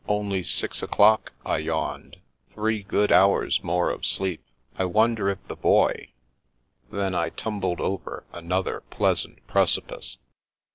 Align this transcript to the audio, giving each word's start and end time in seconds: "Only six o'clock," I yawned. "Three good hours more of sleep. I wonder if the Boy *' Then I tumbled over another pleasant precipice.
"Only 0.07 0.41
six 0.41 0.81
o'clock," 0.81 1.31
I 1.45 1.59
yawned. 1.59 2.17
"Three 2.55 2.81
good 2.81 3.11
hours 3.11 3.63
more 3.63 3.91
of 3.91 4.03
sleep. 4.03 4.43
I 4.75 4.83
wonder 4.85 5.29
if 5.29 5.47
the 5.47 5.55
Boy 5.55 6.09
*' 6.51 6.91
Then 6.91 7.13
I 7.13 7.29
tumbled 7.29 7.79
over 7.79 8.23
another 8.33 8.81
pleasant 8.89 9.45
precipice. 9.45 10.17